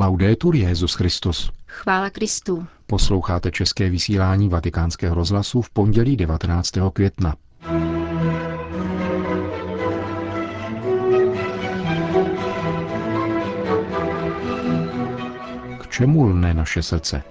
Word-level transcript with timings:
Laudetur 0.00 0.56
Jezus 0.56 0.94
Christus. 0.94 1.50
Chvála 1.66 2.10
Kristu. 2.10 2.66
Posloucháte 2.86 3.50
české 3.50 3.90
vysílání 3.90 4.48
Vatikánského 4.48 5.14
rozhlasu 5.14 5.62
v 5.62 5.70
pondělí 5.70 6.16
19. 6.16 6.70
května. 6.92 7.34
K 15.80 15.88
čemu 15.88 16.24
lne 16.24 16.54
naše 16.54 16.82
srdce? 16.82 17.22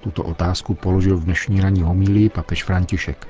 Tuto 0.00 0.22
otázku 0.22 0.74
položil 0.74 1.16
v 1.16 1.24
dnešní 1.24 1.60
ranní 1.60 1.82
homílii 1.82 2.28
papež 2.28 2.64
František. 2.64 3.28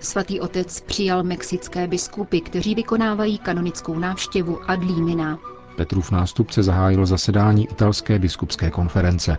Svatý 0.00 0.40
otec 0.40 0.80
přijal 0.80 1.22
mexické 1.22 1.86
biskupy, 1.86 2.40
kteří 2.40 2.74
vykonávají 2.74 3.38
kanonickou 3.38 3.98
návštěvu 3.98 4.70
ad 4.70 4.84
limina. 4.84 5.38
Petrův 5.76 6.10
nástupce 6.10 6.62
zahájil 6.62 7.06
zasedání 7.06 7.64
italské 7.70 8.18
biskupské 8.18 8.70
konference. 8.70 9.38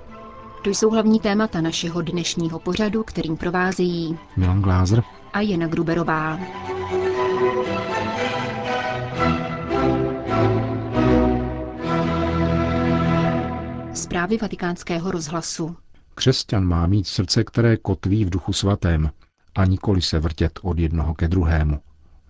To 0.64 0.70
jsou 0.70 0.90
hlavní 0.90 1.20
témata 1.20 1.62
našeho 1.62 2.02
dnešního 2.02 2.60
pořadu, 2.60 3.04
kterým 3.04 3.38
provázejí 3.38 4.18
Milan 4.38 4.62
Glázer 4.62 5.04
a 5.34 5.42
Jana 5.42 5.68
Gruberová. 5.68 6.40
Zprávy 13.94 14.38
vatikánského 14.38 15.12
rozhlasu. 15.12 15.76
Křesťan 16.16 16.66
má 16.66 16.88
mít 16.88 17.08
srdce, 17.08 17.44
které 17.44 17.78
kotví 17.78 18.26
v 18.26 18.30
duchu 18.30 18.54
svatém 18.54 19.12
a 19.56 19.66
nikoli 19.66 20.02
se 20.02 20.20
vrtět 20.20 20.60
od 20.64 20.80
jednoho 20.80 21.14
ke 21.14 21.28
druhému 21.28 21.80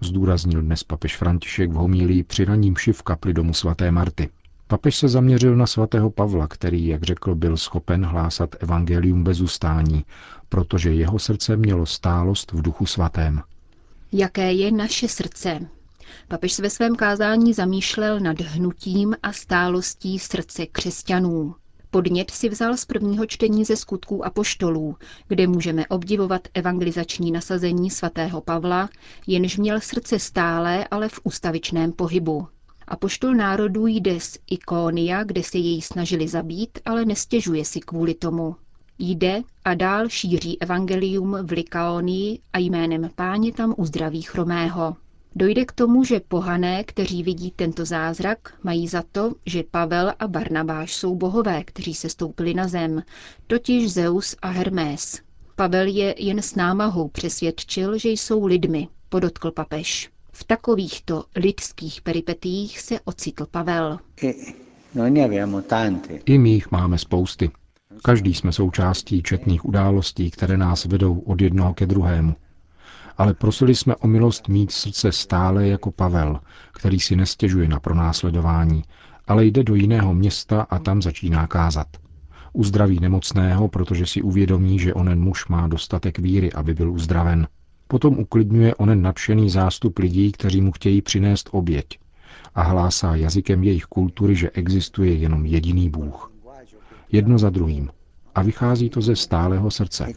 zdůraznil 0.02 0.62
dnes 0.62 0.84
papež 0.84 1.18
František 1.18 1.72
v 1.72 1.74
homílii 1.74 2.24
při 2.24 2.46
raním 2.46 2.76
v 2.92 3.02
kapli 3.02 3.34
domu 3.34 3.54
svaté 3.54 3.92
Marty. 3.92 4.30
Papež 4.68 4.96
se 4.96 5.08
zaměřil 5.08 5.56
na 5.56 5.68
svatého 5.68 6.10
Pavla, 6.10 6.48
který, 6.48 6.88
jak 6.88 7.04
řekl, 7.04 7.36
byl 7.36 7.58
schopen 7.58 8.06
hlásat 8.06 8.56
evangelium 8.60 9.24
bez 9.24 9.42
ustání, 9.42 10.06
protože 10.50 10.94
jeho 10.94 11.20
srdce 11.20 11.56
mělo 11.58 11.86
stálost 11.86 12.52
v 12.52 12.62
duchu 12.62 12.86
svatém. 12.86 13.42
Jaké 14.12 14.54
je 14.54 14.72
naše 14.72 15.08
srdce? 15.08 15.60
Papež 16.28 16.54
se 16.54 16.62
ve 16.62 16.70
svém 16.70 16.96
kázání 16.96 17.54
zamýšlel 17.54 18.20
nad 18.20 18.42
hnutím 18.42 19.16
a 19.24 19.34
stálostí 19.34 20.20
srdce 20.20 20.66
křesťanů. 20.66 21.56
Podnět 21.92 22.32
si 22.32 22.50
vzal 22.50 22.78
z 22.78 22.86
prvního 22.86 23.26
čtení 23.26 23.66
ze 23.66 23.76
skutků 23.76 24.26
a 24.26 24.30
poštolů, 24.30 24.96
kde 25.28 25.48
můžeme 25.48 25.88
obdivovat 25.88 26.48
evangelizační 26.54 27.32
nasazení 27.32 27.90
svatého 27.90 28.42
Pavla, 28.42 28.90
jenž 29.28 29.58
měl 29.58 29.80
srdce 29.80 30.20
stálé, 30.20 30.88
ale 30.92 31.10
v 31.10 31.20
ustavičném 31.24 31.92
pohybu. 31.92 32.48
A 32.88 32.96
poštol 32.96 33.36
národů 33.36 33.88
jde 33.88 34.20
z 34.20 34.38
Ikónia, 34.50 35.24
kde 35.24 35.44
se 35.44 35.58
jej 35.58 35.82
snažili 35.82 36.28
zabít, 36.28 36.80
ale 36.86 37.06
nestěžuje 37.06 37.66
si 37.66 37.80
kvůli 37.80 38.14
tomu. 38.14 38.56
Jde 39.00 39.42
a 39.66 39.74
dál 39.74 40.10
šíří 40.10 40.62
evangelium 40.62 41.38
v 41.42 41.52
Likaonii 41.52 42.40
a 42.54 42.58
jménem 42.60 43.10
páně 43.16 43.54
tam 43.54 43.74
uzdraví 43.78 44.22
chromého. 44.22 44.96
Dojde 45.40 45.66
k 45.66 45.72
tomu, 45.72 46.04
že 46.04 46.20
pohané, 46.20 46.84
kteří 46.84 47.24
vidí 47.24 47.52
tento 47.52 47.86
zázrak, 47.86 48.54
mají 48.64 48.88
za 48.88 49.04
to, 49.12 49.34
že 49.46 49.64
Pavel 49.72 50.14
a 50.20 50.28
Barnabáš 50.28 50.96
jsou 50.96 51.16
bohové, 51.16 51.64
kteří 51.64 51.94
se 51.94 52.10
stoupili 52.10 52.54
na 52.54 52.68
zem, 52.68 53.04
totiž 53.48 53.94
Zeus 53.94 54.36
a 54.42 54.50
Hermés. 54.50 55.22
Pavel 55.56 55.88
je 55.88 56.16
jen 56.18 56.42
s 56.42 56.56
námahou 56.56 57.08
přesvědčil, 57.08 57.98
že 57.98 58.10
jsou 58.10 58.46
lidmi, 58.46 58.88
podotkl 59.10 59.52
papež. 59.52 60.10
V 60.32 60.44
takovýchto 60.44 61.24
lidských 61.36 62.02
peripetích 62.02 62.80
se 62.80 63.00
ocitl 63.00 63.46
Pavel. 63.52 64.00
I 66.26 66.38
my 66.38 66.50
jich 66.50 66.72
máme 66.72 66.98
spousty. 66.98 67.52
Každý 68.04 68.34
jsme 68.34 68.52
součástí 68.52 69.24
četných 69.24 69.66
událostí, 69.66 70.32
které 70.32 70.58
nás 70.58 70.86
vedou 70.86 71.20
od 71.20 71.42
jednoho 71.42 71.74
ke 71.74 71.86
druhému 71.86 72.36
ale 73.18 73.34
prosili 73.34 73.76
jsme 73.76 73.96
o 73.96 74.08
milost 74.08 74.48
mít 74.48 74.72
srdce 74.72 75.12
stále 75.12 75.68
jako 75.68 75.92
Pavel, 75.92 76.40
který 76.74 77.00
si 77.00 77.16
nestěžuje 77.16 77.68
na 77.68 77.80
pronásledování, 77.80 78.84
ale 79.28 79.46
jde 79.46 79.64
do 79.64 79.76
jiného 79.76 80.14
města 80.14 80.62
a 80.62 80.80
tam 80.80 81.02
začíná 81.02 81.48
kázat. 81.48 81.88
Uzdraví 82.54 83.00
nemocného, 83.00 83.68
protože 83.68 84.06
si 84.06 84.22
uvědomí, 84.22 84.80
že 84.80 84.94
onen 84.94 85.20
muž 85.22 85.48
má 85.48 85.68
dostatek 85.68 86.20
víry, 86.20 86.54
aby 86.54 86.74
byl 86.74 86.92
uzdraven. 86.92 87.48
Potom 87.88 88.20
uklidňuje 88.20 88.76
onen 88.76 89.02
nadšený 89.02 89.50
zástup 89.50 90.00
lidí, 90.00 90.32
kteří 90.32 90.62
mu 90.62 90.72
chtějí 90.72 91.02
přinést 91.02 91.50
oběť 91.52 92.00
a 92.56 92.62
hlásá 92.62 93.16
jazykem 93.16 93.64
jejich 93.64 93.84
kultury, 93.86 94.36
že 94.36 94.50
existuje 94.50 95.14
jenom 95.14 95.46
jediný 95.46 95.90
Bůh. 95.90 96.32
Jedno 97.12 97.38
za 97.40 97.50
druhým. 97.50 97.90
A 98.36 98.42
vychází 98.42 98.90
to 98.90 99.02
ze 99.02 99.16
stálého 99.16 99.72
srdce. 99.72 100.08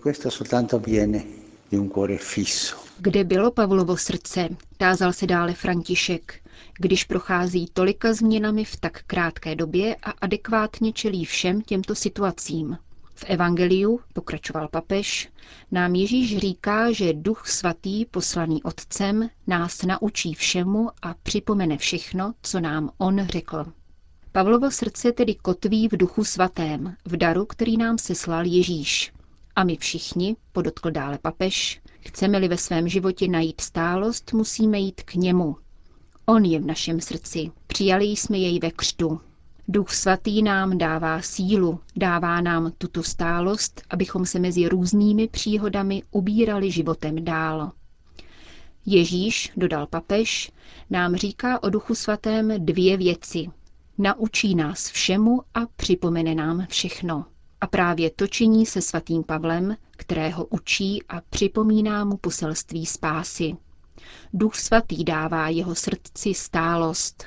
Kde 2.98 3.24
bylo 3.24 3.50
Pavlovo 3.50 3.96
srdce, 3.96 4.48
tázal 4.76 5.12
se 5.12 5.26
dále 5.26 5.54
František, 5.54 6.40
když 6.78 7.04
prochází 7.04 7.66
tolika 7.72 8.12
změnami 8.14 8.64
v 8.64 8.76
tak 8.76 9.02
krátké 9.06 9.54
době 9.54 9.96
a 10.02 10.10
adekvátně 10.10 10.92
čelí 10.92 11.24
všem 11.24 11.62
těmto 11.62 11.94
situacím. 11.94 12.78
V 13.14 13.24
Evangeliu, 13.26 14.00
pokračoval 14.12 14.68
papež, 14.68 15.28
nám 15.70 15.94
Ježíš 15.94 16.38
říká, 16.38 16.92
že 16.92 17.12
Duch 17.12 17.48
Svatý, 17.48 18.04
poslaný 18.04 18.62
Otcem, 18.62 19.30
nás 19.46 19.82
naučí 19.82 20.34
všemu 20.34 20.90
a 21.02 21.14
připomene 21.22 21.78
všechno, 21.78 22.32
co 22.42 22.60
nám 22.60 22.90
On 22.98 23.26
řekl. 23.26 23.64
Pavlovo 24.32 24.70
srdce 24.70 25.12
tedy 25.12 25.34
kotví 25.34 25.88
v 25.88 25.96
Duchu 25.96 26.24
Svatém, 26.24 26.96
v 27.04 27.16
daru, 27.16 27.44
který 27.46 27.76
nám 27.76 27.98
seslal 27.98 28.46
Ježíš. 28.46 29.12
A 29.56 29.64
my 29.64 29.76
všichni, 29.76 30.36
podotkl 30.52 30.90
dále 30.90 31.18
papež, 31.18 31.80
chceme-li 32.00 32.48
ve 32.48 32.56
svém 32.56 32.88
životě 32.88 33.28
najít 33.28 33.60
stálost, 33.60 34.32
musíme 34.32 34.78
jít 34.78 35.02
k 35.02 35.14
němu. 35.14 35.56
On 36.26 36.44
je 36.44 36.60
v 36.60 36.66
našem 36.66 37.00
srdci. 37.00 37.50
Přijali 37.66 38.04
jsme 38.04 38.38
jej 38.38 38.58
ve 38.58 38.70
křtu. 38.70 39.20
Duch 39.68 39.90
svatý 39.90 40.42
nám 40.42 40.78
dává 40.78 41.22
sílu, 41.22 41.80
dává 41.96 42.40
nám 42.40 42.72
tuto 42.78 43.02
stálost, 43.02 43.82
abychom 43.90 44.26
se 44.26 44.38
mezi 44.38 44.68
různými 44.68 45.28
příhodami 45.28 46.02
ubírali 46.10 46.70
životem 46.70 47.24
dál. 47.24 47.72
Ježíš, 48.86 49.52
dodal 49.56 49.86
papež, 49.86 50.52
nám 50.90 51.16
říká 51.16 51.62
o 51.62 51.70
Duchu 51.70 51.94
svatém 51.94 52.52
dvě 52.64 52.96
věci. 52.96 53.46
Naučí 53.98 54.54
nás 54.54 54.90
všemu 54.90 55.42
a 55.54 55.60
připomene 55.76 56.34
nám 56.34 56.66
všechno. 56.68 57.24
A 57.60 57.66
právě 57.66 58.10
to 58.10 58.26
činí 58.26 58.66
se 58.66 58.80
svatým 58.80 59.22
Pavlem, 59.22 59.76
kterého 59.90 60.44
učí 60.44 61.02
a 61.08 61.20
připomíná 61.30 62.04
mu 62.04 62.16
poselství 62.16 62.86
spásy. 62.86 63.56
Duch 64.32 64.54
svatý 64.54 65.04
dává 65.04 65.48
jeho 65.48 65.74
srdci 65.74 66.34
stálost. 66.34 67.24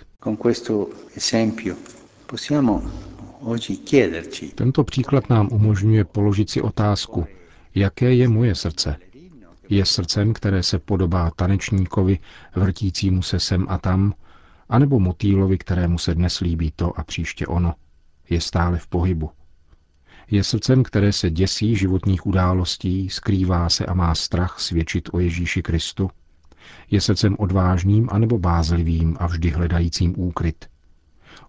Tento 4.55 4.83
příklad 4.83 5.29
nám 5.29 5.49
umožňuje 5.51 6.05
položit 6.05 6.49
si 6.49 6.61
otázku, 6.61 7.25
jaké 7.75 8.13
je 8.13 8.27
moje 8.27 8.55
srdce. 8.55 8.95
Je 9.69 9.85
srdcem, 9.85 10.33
které 10.33 10.63
se 10.63 10.79
podobá 10.79 11.31
tanečníkovi, 11.35 12.19
vrtícímu 12.55 13.21
se 13.21 13.39
sem 13.39 13.65
a 13.69 13.77
tam, 13.77 14.13
anebo 14.69 14.99
motýlovi, 14.99 15.57
kterému 15.57 15.97
se 15.97 16.15
dnes 16.15 16.39
líbí 16.39 16.71
to 16.75 16.99
a 16.99 17.03
příště 17.03 17.47
ono. 17.47 17.73
Je 18.29 18.41
stále 18.41 18.77
v 18.77 18.87
pohybu. 18.87 19.29
Je 20.31 20.43
srdcem, 20.43 20.83
které 20.83 21.13
se 21.13 21.29
děsí 21.29 21.75
životních 21.75 22.25
událostí, 22.25 23.09
skrývá 23.09 23.69
se 23.69 23.85
a 23.85 23.93
má 23.93 24.15
strach 24.15 24.59
svědčit 24.59 25.09
o 25.13 25.19
Ježíši 25.19 25.61
Kristu. 25.61 26.09
Je 26.91 27.01
srdcem 27.01 27.35
odvážným 27.39 28.09
anebo 28.11 28.39
bázlivým 28.39 29.17
a 29.19 29.27
vždy 29.27 29.49
hledajícím 29.49 30.13
úkryt. 30.17 30.65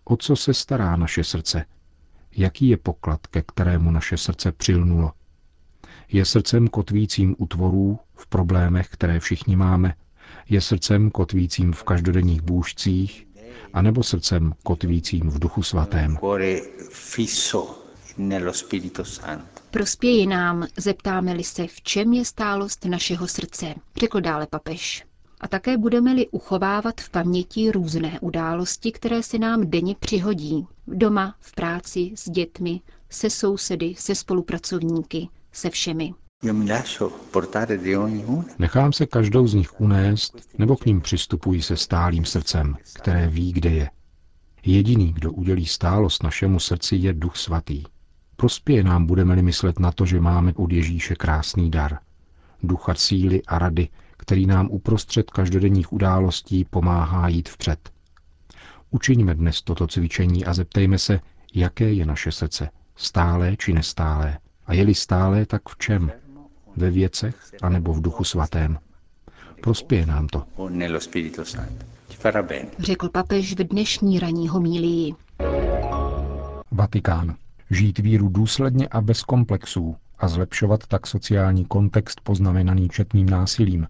O 0.05 0.17
co 0.17 0.37
se 0.37 0.55
stará 0.55 0.97
naše 0.97 1.25
srdce? 1.25 1.65
Jaký 2.37 2.69
je 2.69 2.77
poklad, 2.77 3.27
ke 3.27 3.43
kterému 3.43 3.91
naše 3.91 4.17
srdce 4.17 4.53
přilnulo? 4.53 5.13
Je 6.09 6.25
srdcem 6.25 6.69
kotvícím 6.69 7.35
u 7.39 7.47
tvorů, 7.47 7.99
v 8.15 8.27
problémech, 8.27 8.89
které 8.89 9.21
všichni 9.21 9.57
máme? 9.57 9.95
Je 10.49 10.61
srdcem 10.61 11.11
kotvícím 11.11 11.73
v 11.73 11.85
každodenních 11.85 12.43
bůžcích? 12.43 13.27
anebo 13.73 14.03
srdcem 14.03 14.53
kotvícím 14.63 15.31
v 15.31 15.39
Duchu 15.39 15.63
Svatém? 15.63 16.17
Nello 18.19 18.53
Spirito 18.53 19.05
Santo. 19.05 19.61
Prospěje 19.71 20.27
nám, 20.27 20.67
zeptáme-li 20.77 21.45
se, 21.45 21.67
v 21.67 21.83
čem 21.83 22.13
je 22.13 22.25
stálost 22.25 22.85
našeho 22.85 23.29
srdce, 23.29 23.75
řekl 23.97 24.21
dále 24.21 24.47
papež. 24.47 25.05
A 25.41 25.49
také 25.49 25.79
budeme-li 25.79 26.29
uchovávat 26.29 27.01
v 27.01 27.11
paměti 27.11 27.71
různé 27.71 28.21
události, 28.21 28.93
které 28.93 29.23
se 29.23 29.39
nám 29.39 29.71
denně 29.71 29.95
přihodí. 30.01 30.67
Doma, 30.87 31.35
v 31.41 31.55
práci, 31.55 32.13
s 32.15 32.31
dětmi, 32.31 32.81
se 33.11 33.31
sousedy, 33.31 33.95
se 33.99 34.15
spolupracovníky, 34.15 35.29
se 35.53 35.71
všemi. 35.71 36.15
Nechám 38.59 38.93
se 38.93 39.07
každou 39.07 39.47
z 39.47 39.55
nich 39.55 39.81
unést, 39.81 40.49
nebo 40.59 40.77
k 40.77 40.87
ním 40.87 41.01
přistupuji 41.01 41.63
se 41.63 41.77
stálým 41.77 42.25
srdcem, 42.25 42.77
které 42.95 43.29
ví, 43.29 43.53
kde 43.53 43.71
je. 43.71 43.91
Jediný, 44.67 45.13
kdo 45.13 45.33
udělí 45.33 45.67
stálost 45.67 46.23
našemu 46.23 46.61
srdci, 46.61 46.97
je 46.97 47.13
Duch 47.13 47.37
Svatý. 47.37 47.83
Prospěje 48.37 48.85
nám, 48.85 49.07
budeme-li 49.07 49.43
myslet 49.43 49.79
na 49.79 49.93
to, 49.93 50.07
že 50.07 50.21
máme 50.21 50.53
od 50.57 50.73
Ježíše 50.73 51.15
krásný 51.15 51.71
dar. 51.71 51.99
Ducha 52.63 52.95
síly 52.95 53.43
a 53.47 53.59
rady, 53.59 53.89
který 54.17 54.47
nám 54.47 54.69
uprostřed 54.71 55.31
každodenních 55.31 55.93
událostí 55.93 56.65
pomáhá 56.65 57.29
jít 57.29 57.49
vpřed. 57.49 57.91
Učiňme 58.91 59.35
dnes 59.35 59.63
toto 59.63 59.87
cvičení 59.87 60.45
a 60.45 60.55
zeptejme 60.55 60.99
se, 60.99 61.21
jaké 61.55 61.93
je 61.93 62.07
naše 62.07 62.33
srdce, 62.33 62.71
stálé 62.97 63.57
či 63.57 63.73
nestálé. 63.73 64.39
A 64.67 64.75
je-li 64.75 64.95
stálé, 64.95 65.47
tak 65.47 65.63
v 65.69 65.79
čem? 65.79 66.13
Ve 66.77 66.91
věcech 66.91 67.37
anebo 67.63 67.93
v 67.93 68.03
duchu 68.03 68.25
svatém? 68.25 68.79
Prospěje 69.63 70.07
nám 70.07 70.27
to. 70.27 70.45
Řekl 72.79 73.09
papež 73.09 73.55
v 73.55 73.65
dnešní 73.65 74.19
ranní 74.19 74.49
homílii. 74.49 75.15
Vatikán. 76.71 77.37
Žít 77.71 77.99
víru 77.99 78.29
důsledně 78.29 78.89
a 78.89 79.01
bez 79.01 79.23
komplexů 79.23 79.97
a 80.19 80.29
zlepšovat 80.29 80.87
tak 80.87 81.07
sociální 81.07 81.65
kontext 81.65 82.21
poznamenaný 82.21 82.89
četným 82.89 83.31
násilím, 83.31 83.87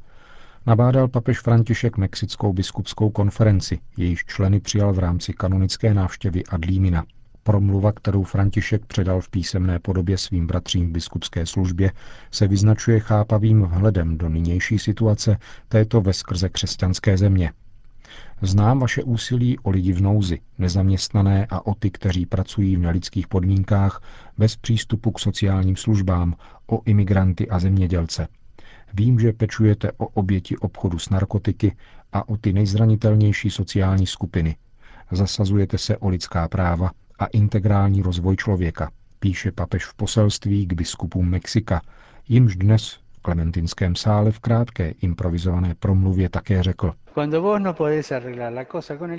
nabádal 0.67 1.09
papež 1.09 1.41
František 1.41 1.97
Mexickou 1.97 2.53
biskupskou 2.53 3.11
konferenci, 3.11 3.79
jejíž 3.97 4.25
členy 4.25 4.61
přijal 4.61 4.93
v 4.93 4.99
rámci 4.99 5.33
kanonické 5.33 5.95
návštěvy 5.95 6.45
Adlímina. 6.45 7.05
Promluva, 7.43 7.93
kterou 7.93 8.23
František 8.23 8.87
předal 8.87 9.21
v 9.21 9.31
písemné 9.31 9.79
podobě 9.79 10.19
svým 10.19 10.47
bratřím 10.47 10.89
v 10.89 10.93
biskupské 10.93 11.47
službě, 11.47 11.93
se 12.31 12.49
vyznačuje 12.49 13.01
chápavým 13.01 13.63
vhledem 13.63 14.19
do 14.19 14.29
nynější 14.29 14.79
situace 14.79 15.37
této 15.69 16.01
veskrze 16.01 16.49
křesťanské 16.49 17.17
země. 17.17 17.53
Znám 18.45 18.79
vaše 18.79 19.03
úsilí 19.03 19.59
o 19.59 19.71
lidi 19.71 19.93
v 19.93 20.03
nouzi, 20.03 20.41
nezaměstnané 20.59 21.47
a 21.51 21.67
o 21.67 21.75
ty, 21.75 21.91
kteří 21.91 22.27
pracují 22.27 22.77
v 22.77 22.81
nelidských 22.81 23.29
podmínkách, 23.29 24.03
bez 24.39 24.57
přístupu 24.57 25.11
k 25.11 25.21
sociálním 25.21 25.77
službám, 25.77 26.35
o 26.67 26.83
imigranty 26.85 27.49
a 27.49 27.59
zemědělce. 27.59 28.29
Vím, 28.95 29.21
že 29.21 29.33
pečujete 29.33 29.93
o 29.93 30.07
oběti 30.07 30.57
obchodu 30.57 30.99
s 30.99 31.11
narkotiky 31.11 31.77
a 32.13 32.29
o 32.29 32.37
ty 32.37 32.53
nejzranitelnější 32.53 33.51
sociální 33.51 34.07
skupiny. 34.07 34.57
Zasazujete 35.11 35.79
se 35.79 35.97
o 35.97 36.09
lidská 36.09 36.49
práva 36.49 36.91
a 37.19 37.27
integrální 37.27 38.03
rozvoj 38.03 38.37
člověka, 38.37 38.91
píše 39.19 39.53
papež 39.53 39.85
v 39.85 39.95
poselství 39.95 40.67
k 40.67 40.73
biskupům 40.73 41.29
Mexika, 41.29 41.81
jimž 42.29 42.57
dnes 42.57 42.99
Klementinském 43.25 43.97
sále 43.97 44.33
v 44.33 44.39
krátké 44.39 44.91
improvizované 44.91 45.75
promluvě 45.75 46.29
také 46.29 46.63
řekl. 46.63 46.93
No 47.17 47.75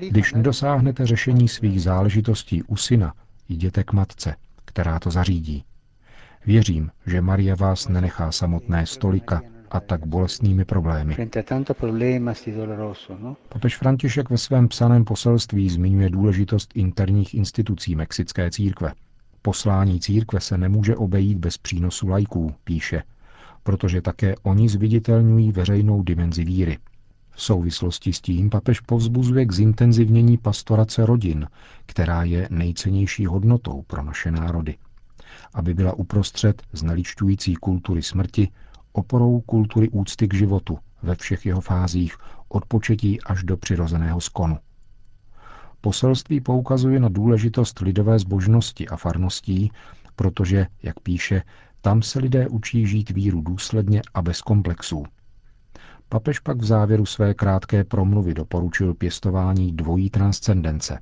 Když 0.10 0.34
nedosáhnete 0.34 1.06
řešení 1.06 1.48
svých 1.48 1.82
záležitostí 1.82 2.64
u 2.64 2.76
syna, 2.76 3.14
jděte 3.50 3.84
k 3.84 3.94
matce, 3.94 4.36
která 4.66 5.00
to 5.00 5.12
zařídí. 5.12 5.64
Věřím, 6.46 6.92
že 7.06 7.22
Maria 7.22 7.56
vás 7.56 7.88
nenechá 7.88 8.32
samotné 8.32 8.86
stolika 8.86 9.42
a 9.72 9.80
tak 9.80 10.06
bolestnými 10.06 10.66
problémy. 10.66 11.16
No? 13.20 13.38
Papež 13.50 13.78
František 13.78 14.30
ve 14.30 14.38
svém 14.38 14.68
psaném 14.68 15.06
poselství 15.06 15.70
zmiňuje 15.70 16.10
důležitost 16.10 16.72
interních 16.76 17.34
institucí 17.34 17.96
Mexické 17.96 18.52
církve. 18.52 18.92
Poslání 19.42 20.00
církve 20.00 20.40
se 20.40 20.58
nemůže 20.58 20.96
obejít 20.96 21.38
bez 21.38 21.58
přínosu 21.58 22.08
lajků, 22.08 22.56
píše, 22.64 23.04
protože 23.66 24.02
také 24.02 24.36
oni 24.44 24.70
zviditelňují 24.70 25.52
veřejnou 25.52 26.04
dimenzi 26.04 26.46
víry. 26.46 26.78
V 27.32 27.42
souvislosti 27.42 28.14
s 28.14 28.22
tím 28.22 28.50
papež 28.50 28.80
povzbuzuje 28.80 29.46
k 29.46 29.52
zintenzivnění 29.52 30.38
pastorace 30.38 31.06
rodin, 31.06 31.48
která 31.86 32.24
je 32.24 32.48
nejcennější 32.52 33.26
hodnotou 33.26 33.82
pro 33.82 34.04
naše 34.04 34.32
národy. 34.32 34.78
Aby 35.54 35.74
byla 35.74 35.94
uprostřed 35.94 36.64
zneličťující 36.74 37.56
kultury 37.56 38.02
smrti 38.02 38.50
oporou 38.92 39.42
kultury 39.42 39.90
úcty 39.90 40.28
k 40.28 40.34
životu 40.34 40.78
ve 41.04 41.16
všech 41.16 41.46
jeho 41.46 41.62
fázích, 41.62 42.18
od 42.50 42.66
početí 42.66 43.22
až 43.22 43.44
do 43.44 43.58
přirozeného 43.58 44.22
skonu. 44.22 44.58
Poselství 45.82 46.42
poukazuje 46.42 47.00
na 47.00 47.10
důležitost 47.10 47.80
lidové 47.80 48.20
zbožnosti 48.20 48.88
a 48.88 48.96
farností, 48.96 49.72
protože, 50.16 50.68
jak 50.84 51.00
píše, 51.00 51.42
tam 51.86 52.02
se 52.02 52.20
lidé 52.20 52.48
učí 52.48 52.88
žít 52.88 53.10
víru 53.10 53.42
důsledně 53.42 54.02
a 54.14 54.22
bez 54.22 54.42
komplexů. 54.42 55.04
Papež 56.10 56.40
pak 56.40 56.58
v 56.58 56.66
závěru 56.66 57.06
své 57.06 57.34
krátké 57.34 57.84
promluvy 57.84 58.34
doporučil 58.34 58.94
pěstování 58.94 59.72
dvojí 59.72 60.10
transcendence. 60.10 61.00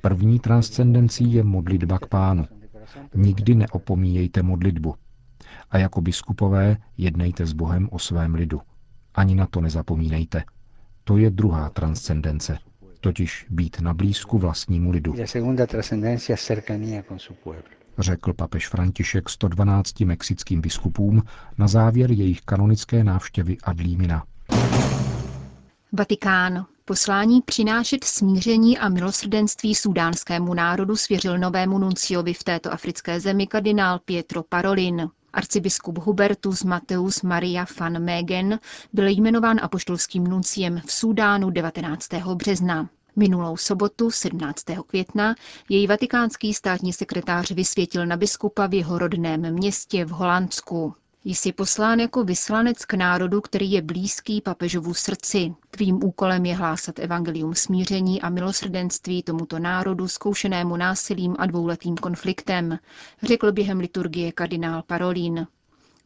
První 0.00 0.38
transcendencí 0.38 1.32
je 1.32 1.44
modlitba 1.44 1.98
k 1.98 2.06
pánu. 2.06 2.46
Nikdy 3.14 3.54
neopomíjejte 3.54 4.42
modlitbu. 4.42 4.94
A 5.70 5.78
jako 5.78 6.00
biskupové 6.00 6.76
jednejte 6.96 7.46
s 7.46 7.52
Bohem 7.52 7.88
o 7.92 7.98
svém 7.98 8.34
lidu. 8.34 8.60
Ani 9.14 9.34
na 9.34 9.46
to 9.46 9.60
nezapomínejte. 9.60 10.44
To 11.04 11.16
je 11.16 11.30
druhá 11.30 11.70
transcendence, 11.70 12.58
totiž 13.00 13.46
být 13.50 13.80
na 13.80 13.94
blízku 13.94 14.38
vlastnímu 14.38 14.90
lidu. 14.90 15.14
Řekl 17.98 18.32
papež 18.32 18.68
František 18.68 19.28
112 19.28 20.00
mexickým 20.00 20.60
biskupům 20.60 21.22
na 21.58 21.68
závěr 21.68 22.10
jejich 22.10 22.40
kanonické 22.40 23.04
návštěvy 23.04 23.58
Adlímina. 23.62 24.24
Vatikán. 25.92 26.66
Poslání 26.84 27.42
přinášet 27.42 28.04
smíření 28.04 28.78
a 28.78 28.88
milosrdenství 28.88 29.74
sudánskému 29.74 30.54
národu 30.54 30.96
svěřil 30.96 31.38
novému 31.38 31.78
nunciovi 31.78 32.34
v 32.34 32.44
této 32.44 32.72
africké 32.72 33.20
zemi 33.20 33.46
kardinál 33.46 33.98
Pietro 33.98 34.42
Parolin. 34.42 35.10
Arcibiskup 35.32 35.98
Hubertus 35.98 36.64
Mateus 36.64 37.22
Maria 37.22 37.66
van 37.80 38.04
Megen 38.04 38.58
byl 38.92 39.06
jmenován 39.06 39.60
apoštolským 39.62 40.24
nunciem 40.24 40.80
v 40.86 40.92
Súdánu 40.92 41.50
19. 41.50 42.08
března. 42.34 42.88
Minulou 43.18 43.56
sobotu 43.56 44.10
17. 44.10 44.64
května 44.86 45.34
jej 45.68 45.86
vatikánský 45.86 46.54
státní 46.54 46.92
sekretář 46.92 47.50
vysvětil 47.50 48.06
na 48.06 48.16
biskupa 48.16 48.66
v 48.66 48.74
jeho 48.74 48.98
rodném 48.98 49.52
městě 49.54 50.04
v 50.04 50.10
Holandsku. 50.10 50.94
Jsi 51.24 51.52
poslán 51.52 52.00
jako 52.00 52.24
vyslanec 52.24 52.84
k 52.84 52.94
národu, 52.94 53.40
který 53.40 53.72
je 53.72 53.82
blízký 53.82 54.40
papežovu 54.40 54.94
srdci. 54.94 55.54
Tvým 55.70 56.04
úkolem 56.04 56.46
je 56.46 56.54
hlásat 56.54 56.98
evangelium 56.98 57.54
smíření 57.54 58.22
a 58.22 58.28
milosrdenství 58.28 59.22
tomuto 59.22 59.58
národu 59.58 60.08
zkoušenému 60.08 60.76
násilím 60.76 61.36
a 61.38 61.46
dvouletým 61.46 61.96
konfliktem, 61.96 62.78
řekl 63.22 63.52
během 63.52 63.80
liturgie 63.80 64.32
kardinál 64.32 64.82
Parolín. 64.82 65.46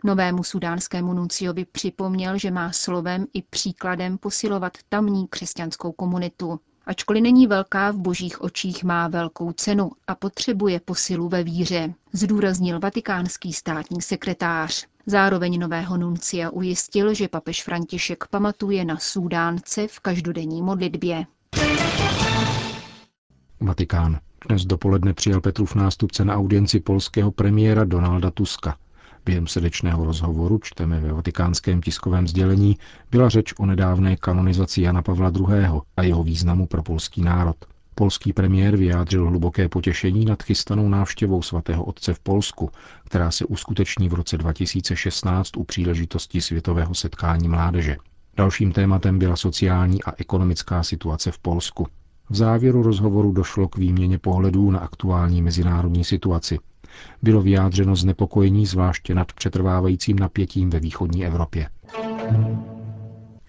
Novému 0.05 0.45
sudánskému 0.45 1.15
nunciovi 1.15 1.65
připomněl, 1.65 2.39
že 2.39 2.51
má 2.51 2.73
slovem 2.73 3.27
i 3.35 3.43
příkladem 3.43 4.19
posilovat 4.19 4.73
tamní 4.89 5.29
křesťanskou 5.29 5.93
komunitu. 5.93 6.61
Ačkoliv 6.87 7.23
není 7.23 7.47
velká 7.47 7.91
v 7.91 7.97
božích 7.97 8.43
očích, 8.43 8.85
má 8.85 9.09
velkou 9.09 9.53
cenu 9.53 9.91
a 10.07 10.15
potřebuje 10.15 10.81
posilu 10.81 11.29
ve 11.29 11.45
víře, 11.45 11.95
zdůraznil 12.13 12.81
vatikánský 12.81 13.53
státní 13.53 14.03
sekretář. 14.03 14.87
Zároveň 15.07 15.61
nového 15.61 15.97
nuncia 15.97 16.51
ujistil, 16.51 17.15
že 17.15 17.29
papež 17.29 17.63
František 17.63 18.25
pamatuje 18.27 18.85
na 18.85 18.97
Súdánce 18.99 19.89
v 19.89 20.01
každodenní 20.01 20.63
modlitbě. 20.63 21.27
Vatikán. 23.61 24.19
Dnes 24.49 24.65
dopoledne 24.65 25.15
přijal 25.15 25.41
Petrův 25.41 25.75
nástupce 25.75 26.25
na 26.25 26.37
audienci 26.37 26.81
polského 26.81 27.31
premiéra 27.31 27.85
Donalda 27.85 28.31
Tuska. 28.31 28.77
Během 29.25 29.47
srdečného 29.47 30.05
rozhovoru, 30.05 30.59
čteme 30.63 31.01
ve 31.01 31.13
vatikánském 31.13 31.81
tiskovém 31.81 32.29
sdělení, 32.29 32.79
byla 33.11 33.29
řeč 33.29 33.53
o 33.59 33.67
nedávné 33.67 34.17
kanonizaci 34.17 34.83
Jana 34.83 35.03
Pavla 35.03 35.33
II. 35.39 35.81
a 35.97 36.03
jeho 36.03 36.25
významu 36.25 36.67
pro 36.67 36.83
polský 36.83 37.23
národ. 37.23 37.57
Polský 37.95 38.33
premiér 38.33 38.77
vyjádřil 38.77 39.29
hluboké 39.29 39.69
potěšení 39.69 40.25
nad 40.25 40.43
chystanou 40.43 40.89
návštěvou 40.89 41.43
svatého 41.43 41.85
otce 41.85 42.15
v 42.15 42.21
Polsku, 42.21 42.71
která 43.05 43.31
se 43.31 43.45
uskuteční 43.45 44.09
v 44.09 44.15
roce 44.15 44.39
2016 44.39 45.57
u 45.57 45.65
příležitosti 45.65 46.41
světového 46.41 46.95
setkání 46.95 47.49
mládeže. 47.49 47.97
Dalším 48.37 48.73
tématem 48.73 49.19
byla 49.19 49.37
sociální 49.37 50.05
a 50.05 50.13
ekonomická 50.19 50.83
situace 50.83 51.31
v 51.31 51.39
Polsku. 51.39 51.87
V 52.31 52.37
závěru 52.37 52.83
rozhovoru 52.83 53.33
došlo 53.33 53.69
k 53.69 53.77
výměně 53.77 54.19
pohledů 54.19 54.71
na 54.71 54.79
aktuální 54.79 55.43
mezinárodní 55.43 56.05
situaci. 56.05 56.59
Bylo 57.23 57.43
vyjádřeno 57.43 57.97
znepokojení 57.97 58.67
zvláště 58.67 59.15
nad 59.15 59.33
přetrvávajícím 59.33 60.19
napětím 60.19 60.71
ve 60.71 60.81
východní 60.81 61.27
Evropě. 61.27 61.69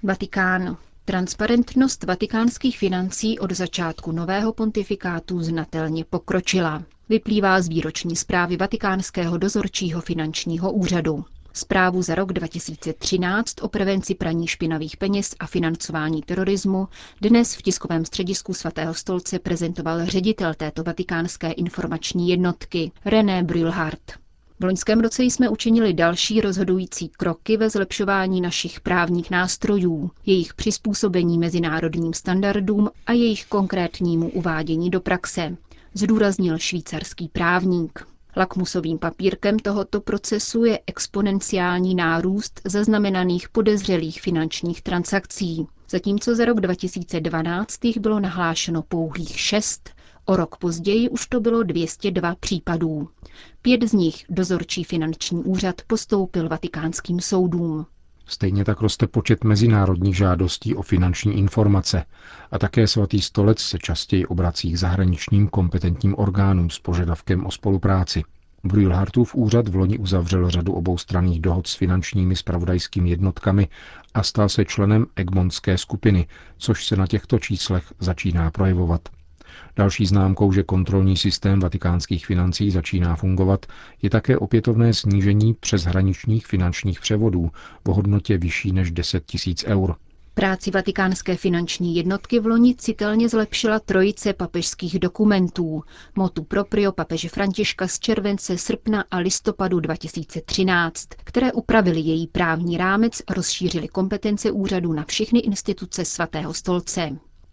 Vatikán. 0.04 0.78
Transparentnost 1.06 2.04
vatikánských 2.04 2.78
financí 2.78 3.40
od 3.40 3.52
začátku 3.52 4.12
nového 4.12 4.54
pontifikátu 4.54 5.42
znatelně 5.44 6.06
pokročila. 6.06 6.84
Vyplývá 7.10 7.62
z 7.62 7.68
výroční 7.68 8.16
zprávy 8.16 8.58
Vatikánského 8.58 9.38
dozorčího 9.38 10.02
finančního 10.02 10.72
úřadu. 10.72 11.26
Zprávu 11.56 12.02
za 12.02 12.16
rok 12.16 12.34
2013 12.34 13.56
o 13.62 13.68
prevenci 13.68 14.16
praní 14.16 14.48
špinavých 14.48 14.98
peněz 14.98 15.36
a 15.40 15.48
financování 15.48 16.22
terorismu 16.22 16.88
dnes 17.22 17.56
v 17.56 17.62
tiskovém 17.62 18.06
středisku 18.06 18.54
svatého 18.54 18.94
stolce 18.94 19.40
prezentoval 19.40 20.06
ředitel 20.06 20.54
této 20.54 20.84
vatikánské 20.84 21.52
informační 21.52 22.30
jednotky 22.30 22.92
René 23.06 23.44
Brülhardt. 23.44 24.12
V 24.60 24.64
loňském 24.66 25.00
roce 25.00 25.24
jsme 25.24 25.50
učinili 25.50 25.94
další 25.94 26.42
rozhodující 26.42 27.10
kroky 27.10 27.58
ve 27.58 27.70
zlepšování 27.70 28.42
našich 28.42 28.82
právních 28.82 29.32
nástrojů, 29.32 30.12
jejich 30.26 30.54
přizpůsobení 30.54 31.38
mezinárodním 31.38 32.14
standardům 32.14 32.90
a 33.06 33.12
jejich 33.12 33.46
konkrétnímu 33.46 34.30
uvádění 34.30 34.90
do 34.90 35.02
praxe, 35.02 35.58
zdůraznil 35.94 36.58
švýcarský 36.58 37.28
právník. 37.28 38.13
Lakmusovým 38.38 38.98
papírkem 39.00 39.60
tohoto 39.60 40.02
procesu 40.02 40.66
je 40.66 40.80
exponenciální 40.88 41.96
nárůst 41.96 42.62
zaznamenaných 42.66 43.50
podezřelých 43.50 44.22
finančních 44.22 44.82
transakcí. 44.82 45.68
Zatímco 45.90 46.36
za 46.36 46.46
rok 46.46 46.60
2012 46.62 47.86
jich 47.86 47.98
bylo 48.00 48.20
nahlášeno 48.20 48.82
pouhých 48.82 49.40
šest, 49.40 49.90
o 50.26 50.36
rok 50.36 50.58
později 50.58 51.10
už 51.10 51.28
to 51.28 51.40
bylo 51.40 51.64
202 51.64 52.36
případů. 52.36 53.10
Pět 53.62 53.84
z 53.84 53.94
nich 53.94 54.26
dozorčí 54.30 54.84
finanční 54.84 55.44
úřad 55.44 55.76
postoupil 55.88 56.50
vatikánským 56.50 57.20
soudům. 57.20 57.86
Stejně 58.26 58.66
tak 58.66 58.82
roste 58.82 59.08
počet 59.08 59.44
mezinárodních 59.44 60.18
žádostí 60.18 60.76
o 60.76 60.82
finanční 60.82 61.38
informace 61.38 62.06
a 62.52 62.60
také 62.60 62.88
svatý 62.88 63.22
stolec 63.22 63.60
se 63.60 63.78
častěji 63.78 64.26
obrací 64.26 64.72
k 64.72 64.78
zahraničním 64.78 65.48
kompetentním 65.48 66.16
orgánům 66.18 66.70
s 66.70 66.80
požadavkem 66.80 67.46
o 67.46 67.52
spolupráci. 67.52 68.24
Brühlhartův 68.64 69.36
úřad 69.36 69.68
v 69.68 69.76
loni 69.76 69.98
uzavřel 69.98 70.50
řadu 70.50 70.74
oboustranných 70.74 71.42
dohod 71.42 71.68
s 71.68 71.76
finančními 71.76 72.36
spravodajskými 72.36 73.10
jednotkami 73.10 73.68
a 74.14 74.24
stal 74.24 74.50
se 74.50 74.66
členem 74.66 75.06
Egmontské 75.16 75.78
skupiny, 75.78 76.28
což 76.58 76.86
se 76.86 76.96
na 76.96 77.08
těchto 77.08 77.40
číslech 77.40 77.94
začíná 78.00 78.52
projevovat. 78.52 79.02
Další 79.76 80.06
známkou, 80.06 80.52
že 80.52 80.64
kontrolní 80.64 81.18
systém 81.18 81.60
vatikánských 81.60 82.26
financí 82.26 82.72
začíná 82.72 83.16
fungovat, 83.16 83.66
je 84.02 84.10
také 84.10 84.38
opětovné 84.38 84.94
snížení 84.94 85.54
přeshraničních 85.54 86.48
finančních 86.48 87.00
převodů 87.00 87.52
v 87.86 87.90
hodnotě 87.90 88.38
vyšší 88.38 88.72
než 88.72 88.92
10 88.92 89.26
tisíc 89.26 89.64
eur. 89.68 89.96
Práci 90.36 90.72
vatikánské 90.72 91.36
finanční 91.38 91.96
jednotky 91.96 92.40
v 92.40 92.46
loni 92.46 92.76
citelně 92.76 93.30
zlepšila 93.30 93.80
trojice 93.80 94.34
papežských 94.34 95.00
dokumentů, 95.00 95.84
motu 96.16 96.44
proprio 96.44 96.92
papeže 96.92 97.30
Františka 97.30 97.88
z 97.88 98.00
července, 98.00 98.58
srpna 98.58 99.04
a 99.12 99.18
listopadu 99.18 99.80
2013, 99.80 101.08
které 101.24 101.52
upravili 101.52 102.00
její 102.00 102.28
právní 102.28 102.78
rámec 102.78 103.22
a 103.28 103.34
rozšířili 103.34 103.88
kompetence 103.88 104.52
úřadu 104.52 104.94
na 104.94 105.04
všechny 105.06 105.40
instituce 105.40 106.06
svatého 106.06 106.54
stolce. 106.54 107.10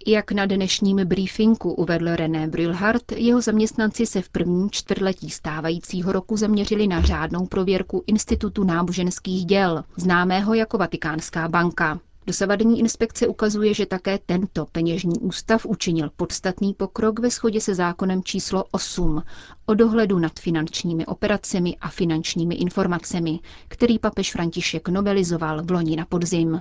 Jak 0.06 0.32
na 0.32 0.46
dnešním 0.46 0.96
briefingu 0.96 1.72
uvedl 1.72 2.16
René 2.16 2.48
Brülhardt, 2.48 3.12
jeho 3.16 3.40
zaměstnanci 3.40 4.06
se 4.06 4.22
v 4.22 4.28
prvním 4.28 4.70
čtvrtletí 4.70 5.30
stávajícího 5.30 6.12
roku 6.12 6.36
zaměřili 6.36 6.86
na 6.86 7.02
řádnou 7.02 7.46
prověrku 7.46 8.04
Institutu 8.06 8.64
náboženských 8.64 9.44
děl, 9.46 9.84
známého 9.96 10.54
jako 10.54 10.78
Vatikánská 10.78 11.48
banka. 11.48 12.00
Dosavadní 12.26 12.78
inspekce 12.80 13.26
ukazuje, 13.26 13.74
že 13.74 13.86
také 13.86 14.18
tento 14.26 14.66
peněžní 14.72 15.18
ústav 15.20 15.66
učinil 15.66 16.10
podstatný 16.16 16.74
pokrok 16.74 17.18
ve 17.18 17.30
shodě 17.30 17.60
se 17.60 17.74
zákonem 17.74 18.22
číslo 18.24 18.64
8 18.70 19.22
o 19.66 19.74
dohledu 19.74 20.18
nad 20.18 20.38
finančními 20.40 21.06
operacemi 21.06 21.76
a 21.80 21.88
finančními 21.88 22.54
informacemi, 22.54 23.38
který 23.68 23.98
papež 23.98 24.32
František 24.32 24.88
novelizoval 24.88 25.62
v 25.62 25.70
loni 25.70 25.96
na 25.96 26.04
podzim. 26.04 26.60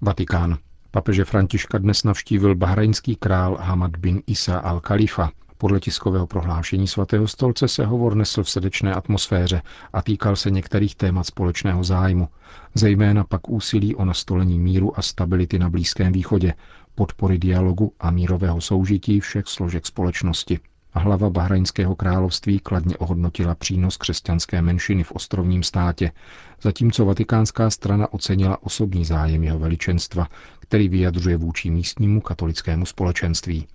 Vatikán. 0.00 0.58
Papeže 0.94 1.24
Františka 1.24 1.78
dnes 1.78 2.04
navštívil 2.04 2.54
bahrajnský 2.54 3.16
král 3.16 3.58
Hamad 3.60 3.96
bin 3.96 4.22
Isa 4.26 4.62
al-Khalifa. 4.62 5.30
Podle 5.58 5.80
tiskového 5.80 6.26
prohlášení 6.26 6.88
svatého 6.88 7.28
stolce 7.28 7.68
se 7.68 7.84
hovor 7.86 8.14
nesl 8.14 8.42
v 8.42 8.50
srdečné 8.50 8.94
atmosféře 8.94 9.62
a 9.92 10.02
týkal 10.02 10.36
se 10.36 10.50
některých 10.50 10.94
témat 10.94 11.24
společného 11.24 11.84
zájmu, 11.84 12.28
zejména 12.74 13.24
pak 13.24 13.48
úsilí 13.48 13.94
o 13.94 14.04
nastolení 14.04 14.58
míru 14.58 14.98
a 14.98 15.02
stability 15.02 15.58
na 15.58 15.70
Blízkém 15.70 16.12
východě, 16.12 16.54
podpory 16.94 17.38
dialogu 17.38 17.92
a 18.00 18.10
mírového 18.10 18.60
soužití 18.60 19.20
všech 19.20 19.46
složek 19.46 19.86
společnosti. 19.86 20.58
Hlava 20.96 21.30
Bahrajnského 21.30 21.96
království 21.96 22.58
kladně 22.58 22.96
ohodnotila 22.96 23.54
přínos 23.54 23.96
křesťanské 23.96 24.62
menšiny 24.62 25.04
v 25.04 25.12
ostrovním 25.12 25.62
státě, 25.62 26.12
zatímco 26.62 27.04
vatikánská 27.04 27.70
strana 27.70 28.12
ocenila 28.12 28.62
osobní 28.62 29.04
zájem 29.04 29.44
jeho 29.44 29.58
veličenstva, 29.58 30.28
který 30.60 30.88
vyjadřuje 30.88 31.36
vůči 31.36 31.70
místnímu 31.70 32.20
katolickému 32.20 32.86
společenství. 32.86 33.66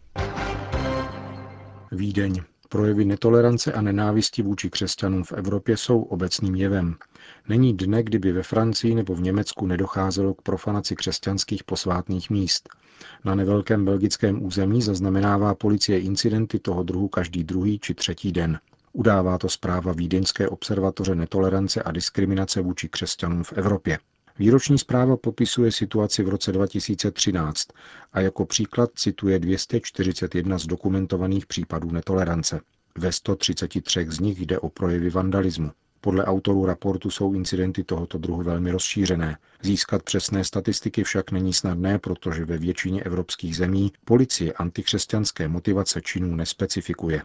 Vídeň. 1.92 2.42
Projevy 2.70 3.06
netolerance 3.06 3.74
a 3.74 3.82
nenávisti 3.82 4.42
vůči 4.42 4.70
křesťanům 4.70 5.24
v 5.24 5.32
Evropě 5.32 5.78
jsou 5.78 6.02
obecným 6.02 6.56
jevem. 6.56 6.96
Není 7.48 7.74
dne, 7.78 8.04
kdyby 8.04 8.32
ve 8.32 8.44
Francii 8.44 8.96
nebo 8.96 9.16
v 9.16 9.22
Německu 9.22 9.68
nedocházelo 9.68 10.34
k 10.34 10.42
profanaci 10.42 10.96
křesťanských 10.96 11.64
posvátných 11.64 12.30
míst. 12.30 12.70
Na 13.26 13.36
nevelkém 13.36 13.86
belgickém 13.86 14.46
území 14.46 14.82
zaznamenává 14.82 15.56
policie 15.56 16.00
incidenty 16.00 16.60
toho 16.60 16.84
druhu 16.84 17.08
každý 17.08 17.44
druhý 17.44 17.80
či 17.80 17.94
třetí 17.94 18.32
den. 18.32 18.60
Udává 18.94 19.38
to 19.38 19.50
zpráva 19.50 19.94
Vídeňské 19.94 20.50
observatoře 20.50 21.16
netolerance 21.16 21.84
a 21.84 21.92
diskriminace 21.92 22.62
vůči 22.62 22.90
křesťanům 22.90 23.44
v 23.44 23.54
Evropě. 23.54 24.00
Výroční 24.40 24.78
zpráva 24.78 25.18
popisuje 25.18 25.72
situaci 25.72 26.24
v 26.24 26.30
roce 26.30 26.52
2013 26.52 27.68
a 28.14 28.20
jako 28.20 28.46
příklad 28.46 28.90
cituje 28.96 29.40
241 29.40 30.58
z 30.58 30.66
dokumentovaných 30.66 31.46
případů 31.46 31.92
netolerance. 31.92 32.62
Ve 32.98 33.12
133 33.12 34.06
z 34.10 34.20
nich 34.20 34.42
jde 34.42 34.60
o 34.60 34.70
projevy 34.70 35.10
vandalismu. 35.10 35.72
Podle 36.02 36.26
autorů 36.26 36.66
raportu 36.66 37.12
jsou 37.12 37.34
incidenty 37.34 37.84
tohoto 37.84 38.18
druhu 38.18 38.44
velmi 38.44 38.72
rozšířené. 38.72 39.38
Získat 39.62 40.04
přesné 40.04 40.44
statistiky 40.44 41.04
však 41.04 41.32
není 41.32 41.54
snadné, 41.54 42.00
protože 42.00 42.46
ve 42.46 42.58
většině 42.58 43.04
evropských 43.04 43.58
zemí 43.58 43.92
policie 44.06 44.54
antikřesťanské 44.54 45.48
motivace 45.48 46.02
činů 46.02 46.36
nespecifikuje. 46.36 47.22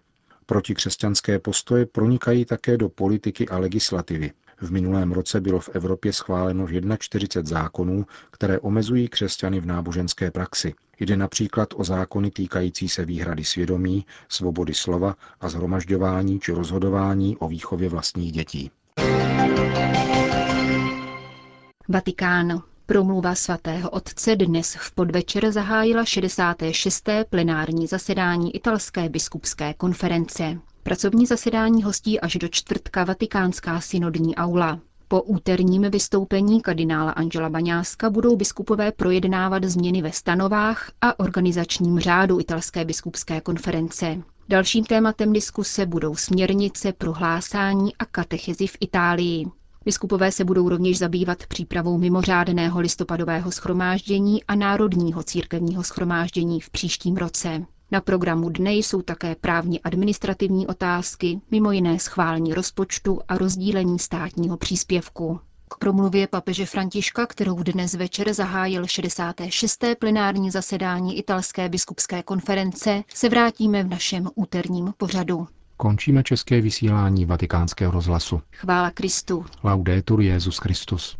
Protikřesťanské 0.46 1.38
postoje 1.38 1.86
pronikají 1.86 2.44
také 2.44 2.76
do 2.76 2.88
politiky 2.88 3.48
a 3.48 3.58
legislativy. 3.58 4.32
V 4.64 4.70
minulém 4.72 5.12
roce 5.12 5.40
bylo 5.40 5.60
v 5.60 5.68
Evropě 5.72 6.12
schváleno 6.12 6.66
41 6.98 7.48
zákonů, 7.58 8.06
které 8.30 8.58
omezují 8.60 9.08
křesťany 9.08 9.60
v 9.60 9.66
náboženské 9.66 10.30
praxi. 10.30 10.74
Jde 11.00 11.16
například 11.16 11.68
o 11.76 11.84
zákony 11.84 12.30
týkající 12.30 12.88
se 12.88 13.04
výhrady 13.04 13.44
svědomí, 13.44 14.06
svobody 14.28 14.74
slova 14.74 15.16
a 15.40 15.48
zhromažďování 15.48 16.40
či 16.40 16.52
rozhodování 16.52 17.36
o 17.36 17.48
výchově 17.48 17.88
vlastních 17.88 18.32
dětí. 18.32 18.70
Vatikán. 21.88 22.62
Promluva 22.86 23.34
svatého 23.34 23.90
otce 23.90 24.36
dnes 24.36 24.76
v 24.80 24.92
podvečer 24.92 25.52
zahájila 25.52 26.04
66. 26.04 27.08
plenární 27.30 27.86
zasedání 27.86 28.56
italské 28.56 29.08
biskupské 29.08 29.74
konference. 29.74 30.58
Pracovní 30.84 31.26
zasedání 31.26 31.82
hostí 31.82 32.20
až 32.20 32.36
do 32.36 32.48
čtvrtka 32.48 33.04
Vatikánská 33.04 33.80
synodní 33.80 34.36
aula. 34.36 34.80
Po 35.08 35.22
úterním 35.22 35.82
vystoupení 35.90 36.60
kardinála 36.60 37.10
Angela 37.12 37.48
Baňáska 37.48 38.10
budou 38.10 38.36
biskupové 38.36 38.92
projednávat 38.92 39.64
změny 39.64 40.02
ve 40.02 40.12
stanovách 40.12 40.90
a 41.00 41.20
organizačním 41.20 42.00
řádu 42.00 42.40
italské 42.40 42.84
biskupské 42.84 43.40
konference. 43.40 44.22
Dalším 44.48 44.84
tématem 44.84 45.32
diskuse 45.32 45.86
budou 45.86 46.16
směrnice, 46.16 46.92
prohlásání 46.92 47.96
a 47.96 48.04
katechezi 48.04 48.66
v 48.66 48.76
Itálii. 48.80 49.44
Biskupové 49.84 50.32
se 50.32 50.44
budou 50.44 50.68
rovněž 50.68 50.98
zabývat 50.98 51.46
přípravou 51.46 51.98
mimořádného 51.98 52.80
listopadového 52.80 53.52
schromáždění 53.52 54.44
a 54.44 54.54
národního 54.54 55.22
církevního 55.22 55.82
schromáždění 55.82 56.60
v 56.60 56.70
příštím 56.70 57.16
roce. 57.16 57.64
Na 57.94 58.00
programu 58.00 58.48
dne 58.48 58.72
jsou 58.72 59.02
také 59.02 59.34
právně 59.34 59.78
administrativní 59.84 60.66
otázky, 60.66 61.40
mimo 61.50 61.72
jiné 61.72 61.98
schválení 61.98 62.54
rozpočtu 62.54 63.20
a 63.28 63.38
rozdílení 63.38 63.98
státního 63.98 64.56
příspěvku. 64.56 65.40
K 65.70 65.78
promluvě 65.78 66.26
papeže 66.26 66.66
Františka, 66.66 67.26
kterou 67.26 67.62
dnes 67.62 67.94
večer 67.94 68.32
zahájil 68.32 68.86
66. 68.86 69.84
plenární 69.98 70.50
zasedání 70.50 71.18
italské 71.18 71.68
biskupské 71.68 72.22
konference, 72.22 73.02
se 73.14 73.28
vrátíme 73.28 73.82
v 73.82 73.88
našem 73.88 74.28
úterním 74.34 74.94
pořadu. 74.96 75.46
Končíme 75.76 76.22
české 76.22 76.60
vysílání 76.60 77.24
vatikánského 77.24 77.92
rozhlasu. 77.92 78.40
Chvála 78.52 78.90
Kristu. 78.90 79.44
Laudetur 79.64 80.20
Jezus 80.20 80.58
Christus. 80.58 81.16